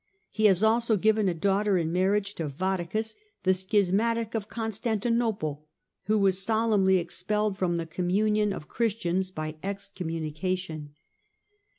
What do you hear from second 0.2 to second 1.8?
He has also given a daughter